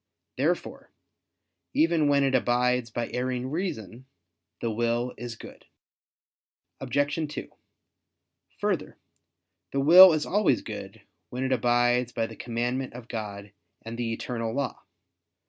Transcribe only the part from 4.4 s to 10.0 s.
the will is good. Obj. 2: Further, the